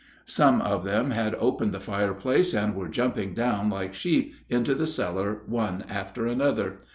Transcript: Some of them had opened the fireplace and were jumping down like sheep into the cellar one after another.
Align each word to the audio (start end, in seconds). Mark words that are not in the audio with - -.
Some 0.25 0.63
of 0.63 0.83
them 0.83 1.11
had 1.11 1.35
opened 1.35 1.73
the 1.73 1.79
fireplace 1.79 2.55
and 2.55 2.73
were 2.75 2.87
jumping 2.89 3.35
down 3.35 3.69
like 3.69 3.93
sheep 3.93 4.33
into 4.49 4.73
the 4.73 4.87
cellar 4.87 5.41
one 5.45 5.85
after 5.87 6.25
another. 6.25 6.79